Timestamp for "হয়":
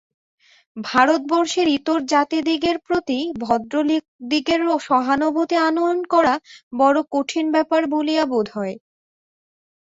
8.53-8.75